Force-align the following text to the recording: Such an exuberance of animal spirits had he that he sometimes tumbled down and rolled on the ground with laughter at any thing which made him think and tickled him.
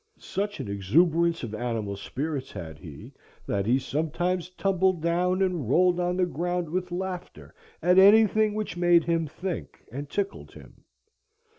Such 0.17 0.59
an 0.59 0.67
exuberance 0.67 1.43
of 1.43 1.53
animal 1.53 1.95
spirits 1.95 2.51
had 2.51 2.79
he 2.79 3.13
that 3.45 3.67
he 3.67 3.77
sometimes 3.77 4.49
tumbled 4.49 4.99
down 4.99 5.43
and 5.43 5.69
rolled 5.69 5.99
on 5.99 6.17
the 6.17 6.25
ground 6.25 6.69
with 6.71 6.91
laughter 6.91 7.53
at 7.83 7.99
any 7.99 8.25
thing 8.25 8.55
which 8.55 8.75
made 8.75 9.03
him 9.03 9.27
think 9.27 9.85
and 9.91 10.09
tickled 10.09 10.53
him. 10.53 10.85